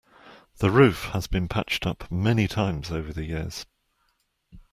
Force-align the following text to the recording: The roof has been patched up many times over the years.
The 0.57 0.71
roof 0.71 1.09
has 1.13 1.27
been 1.27 1.47
patched 1.47 1.85
up 1.85 2.09
many 2.11 2.47
times 2.47 2.89
over 2.89 3.13
the 3.13 3.25
years. 3.25 3.67